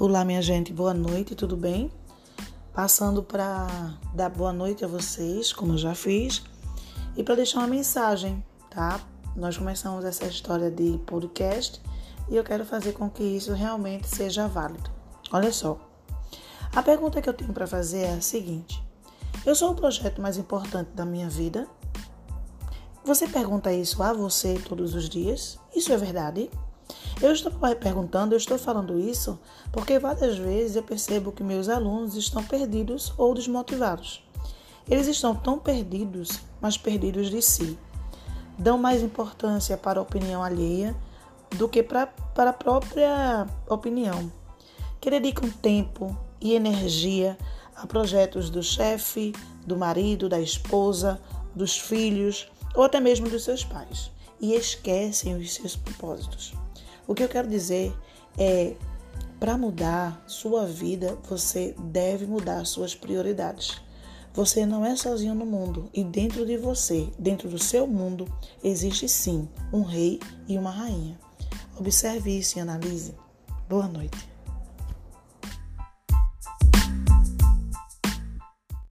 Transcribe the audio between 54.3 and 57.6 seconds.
e esquecem os seus propósitos. O que eu quero